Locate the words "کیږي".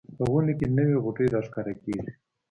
1.83-2.11